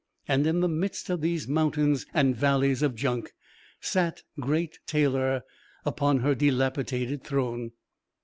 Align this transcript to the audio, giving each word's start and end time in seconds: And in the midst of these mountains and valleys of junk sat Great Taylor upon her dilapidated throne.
And 0.27 0.47
in 0.47 0.61
the 0.61 0.67
midst 0.67 1.11
of 1.11 1.21
these 1.21 1.47
mountains 1.47 2.07
and 2.11 2.35
valleys 2.35 2.81
of 2.81 2.95
junk 2.95 3.33
sat 3.81 4.23
Great 4.39 4.79
Taylor 4.87 5.43
upon 5.85 6.21
her 6.21 6.33
dilapidated 6.33 7.23
throne. 7.23 7.73